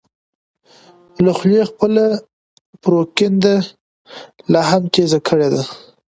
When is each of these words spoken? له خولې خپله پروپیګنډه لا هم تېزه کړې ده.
له 1.25 1.31
خولې 1.37 1.61
خپله 1.69 2.03
پروپیګنډه 2.83 3.55
لا 4.51 4.61
هم 4.69 4.83
تېزه 4.93 5.19
کړې 5.27 5.47
ده. 5.53 5.63